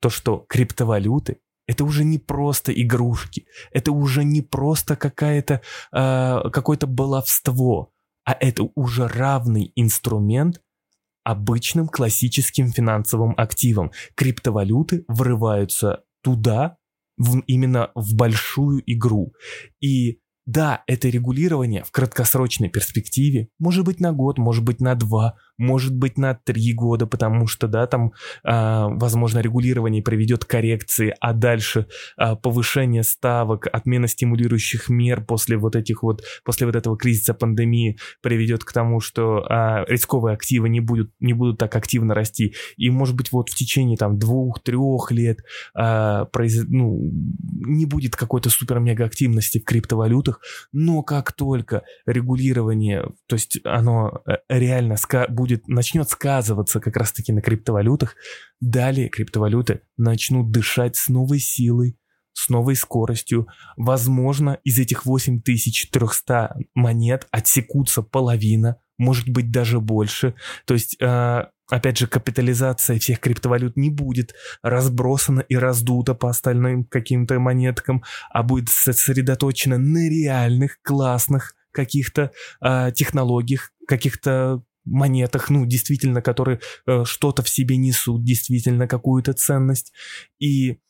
то, 0.00 0.10
что 0.10 0.44
криптовалюты 0.48 1.40
это 1.70 1.84
уже 1.84 2.04
не 2.04 2.18
просто 2.18 2.72
игрушки, 2.72 3.46
это 3.70 3.92
уже 3.92 4.24
не 4.24 4.42
просто 4.42 4.96
какая-то, 4.96 5.62
э, 5.92 6.50
какое-то 6.50 6.88
баловство, 6.88 7.92
а 8.24 8.32
это 8.32 8.68
уже 8.74 9.06
равный 9.06 9.70
инструмент 9.76 10.60
обычным 11.22 11.86
классическим 11.86 12.72
финансовым 12.72 13.34
активам. 13.36 13.92
Криптовалюты 14.16 15.04
врываются 15.06 16.02
туда, 16.24 16.76
в, 17.16 17.38
именно 17.46 17.92
в 17.94 18.16
большую 18.16 18.82
игру. 18.86 19.32
И 19.80 20.18
да, 20.46 20.82
это 20.88 21.08
регулирование 21.08 21.84
в 21.84 21.92
краткосрочной 21.92 22.68
перспективе, 22.68 23.48
может 23.60 23.84
быть 23.84 24.00
на 24.00 24.12
год, 24.12 24.38
может 24.38 24.64
быть 24.64 24.80
на 24.80 24.96
два, 24.96 25.36
может 25.60 25.94
быть 25.94 26.16
на 26.16 26.34
три 26.34 26.72
года, 26.72 27.06
потому 27.06 27.46
что, 27.46 27.68
да, 27.68 27.86
там, 27.86 28.12
э, 28.44 28.50
возможно, 28.88 29.40
регулирование 29.40 30.02
приведет 30.02 30.44
к 30.44 30.48
коррекции, 30.48 31.14
а 31.20 31.34
дальше 31.34 31.86
э, 32.18 32.34
повышение 32.34 33.02
ставок, 33.02 33.68
отмена 33.70 34.08
стимулирующих 34.08 34.88
мер 34.88 35.22
после 35.22 35.58
вот 35.58 35.76
этих 35.76 36.02
вот, 36.02 36.22
после 36.44 36.66
вот 36.66 36.76
этого 36.76 36.96
кризиса 36.96 37.34
пандемии 37.34 37.98
приведет 38.22 38.64
к 38.64 38.72
тому, 38.72 39.00
что 39.00 39.46
э, 39.48 39.84
рисковые 39.86 40.34
активы 40.34 40.70
не 40.70 40.80
будут, 40.80 41.12
не 41.20 41.34
будут 41.34 41.58
так 41.58 41.76
активно 41.76 42.14
расти. 42.14 42.54
И, 42.78 42.88
может 42.88 43.14
быть, 43.14 43.30
вот 43.30 43.50
в 43.50 43.54
течение 43.54 43.98
там 43.98 44.18
двух-трех 44.18 45.12
лет 45.12 45.40
э, 45.78 46.24
произ... 46.32 46.64
ну, 46.68 47.10
не 47.66 47.84
будет 47.84 48.16
какой-то 48.16 48.48
супер-мега 48.48 49.04
активности 49.04 49.58
в 49.58 49.64
криптовалютах, 49.64 50.40
но 50.72 51.02
как 51.02 51.32
только 51.32 51.82
регулирование, 52.06 53.04
то 53.26 53.36
есть 53.36 53.60
оно 53.64 54.22
реально 54.48 54.96
будет 55.28 55.49
будет, 55.50 55.68
начнет 55.68 56.08
сказываться 56.08 56.80
как 56.80 56.96
раз-таки 56.96 57.32
на 57.32 57.40
криптовалютах, 57.40 58.16
далее 58.60 59.08
криптовалюты 59.08 59.80
начнут 59.96 60.50
дышать 60.50 60.96
с 60.96 61.08
новой 61.08 61.40
силой, 61.40 61.98
с 62.32 62.48
новой 62.48 62.76
скоростью. 62.76 63.48
Возможно, 63.76 64.58
из 64.64 64.78
этих 64.78 65.06
8300 65.06 66.56
монет 66.74 67.26
отсекутся 67.30 68.02
половина, 68.02 68.76
может 68.98 69.28
быть 69.28 69.50
даже 69.50 69.80
больше. 69.80 70.34
То 70.66 70.74
есть, 70.74 70.96
э, 71.00 71.44
опять 71.68 71.98
же, 71.98 72.06
капитализация 72.06 72.98
всех 72.98 73.18
криптовалют 73.20 73.76
не 73.76 73.90
будет 73.90 74.34
разбросана 74.62 75.40
и 75.40 75.56
раздута 75.56 76.14
по 76.14 76.30
остальным 76.30 76.84
каким-то 76.84 77.38
монеткам, 77.40 78.04
а 78.30 78.42
будет 78.42 78.68
сосредоточена 78.68 79.78
на 79.78 80.08
реальных, 80.08 80.78
классных 80.82 81.54
каких-то 81.72 82.32
э, 82.60 82.92
технологиях, 82.94 83.72
каких-то 83.86 84.62
монетах, 84.84 85.50
ну, 85.50 85.66
действительно, 85.66 86.22
которые 86.22 86.60
э, 86.86 87.04
что-то 87.04 87.42
в 87.42 87.48
себе 87.48 87.76
несут, 87.76 88.24
действительно 88.24 88.86
какую-то 88.86 89.32
ценность. 89.32 89.92
И 90.38 90.80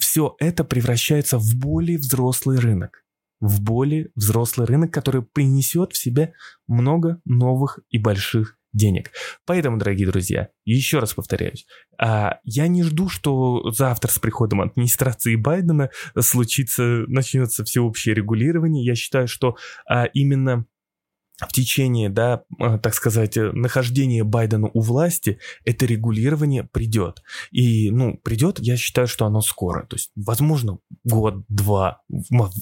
все 0.00 0.36
это 0.38 0.64
превращается 0.64 1.38
в 1.38 1.54
более 1.56 1.98
взрослый 1.98 2.58
рынок. 2.58 3.04
В 3.40 3.60
более 3.60 4.10
взрослый 4.14 4.66
рынок, 4.66 4.92
который 4.92 5.22
принесет 5.22 5.92
в 5.92 5.98
себе 5.98 6.34
много 6.66 7.20
новых 7.24 7.80
и 7.90 7.98
больших 7.98 8.58
денег. 8.74 9.12
Поэтому, 9.46 9.78
дорогие 9.78 10.06
друзья, 10.08 10.48
еще 10.64 10.98
раз 10.98 11.14
повторяюсь, 11.14 11.66
а, 11.98 12.38
я 12.42 12.66
не 12.66 12.82
жду, 12.82 13.08
что 13.08 13.70
завтра 13.70 14.10
с 14.10 14.18
приходом 14.18 14.60
администрации 14.60 15.36
Байдена 15.36 15.90
случится, 16.18 17.04
начнется 17.06 17.64
всеобщее 17.64 18.14
регулирование. 18.14 18.84
Я 18.84 18.96
считаю, 18.96 19.28
что 19.28 19.56
а, 19.88 20.04
именно 20.06 20.66
в 21.46 21.52
течение, 21.52 22.08
да, 22.08 22.44
а, 22.58 22.78
так 22.78 22.94
сказать, 22.94 23.36
нахождения 23.36 24.24
Байдена 24.24 24.70
у 24.72 24.80
власти 24.80 25.38
это 25.64 25.86
регулирование 25.86 26.64
придет. 26.64 27.22
И, 27.50 27.90
ну, 27.90 28.18
придет, 28.18 28.58
я 28.60 28.76
считаю, 28.76 29.06
что 29.06 29.26
оно 29.26 29.40
скоро. 29.40 29.86
То 29.86 29.96
есть, 29.96 30.10
возможно, 30.16 30.78
год-два, 31.04 32.02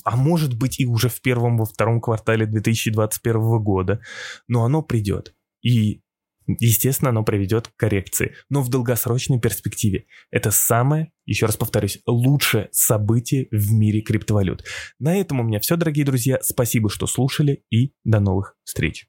а 0.05 0.16
может 0.16 0.57
быть 0.57 0.81
и 0.81 0.87
уже 0.87 1.09
в 1.09 1.21
первом, 1.21 1.59
во 1.59 1.64
втором 1.64 2.01
квартале 2.01 2.47
2021 2.47 3.62
года. 3.62 4.01
Но 4.49 4.64
оно 4.64 4.83
придет. 4.83 5.35
И 5.62 6.03
Естественно, 6.46 7.11
оно 7.11 7.24
приведет 7.24 7.68
к 7.68 7.76
коррекции, 7.76 8.35
но 8.48 8.62
в 8.62 8.68
долгосрочной 8.68 9.40
перспективе 9.40 10.07
это 10.31 10.50
самое, 10.50 11.12
еще 11.24 11.46
раз 11.46 11.57
повторюсь, 11.57 12.00
лучшее 12.07 12.68
событие 12.72 13.48
в 13.50 13.72
мире 13.72 14.00
криптовалют. 14.00 14.64
На 14.98 15.16
этом 15.16 15.40
у 15.40 15.42
меня 15.42 15.61
все, 15.61 15.76
дорогие 15.76 16.05
друзья. 16.05 16.38
Спасибо, 16.42 16.90
что 16.90 17.07
слушали 17.07 17.64
и 17.70 17.94
до 18.05 18.20
новых 18.20 18.57
встреч. 18.64 19.00